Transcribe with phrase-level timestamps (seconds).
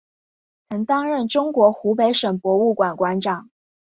[0.67, 3.51] 曾担任中国湖北省博物馆馆长。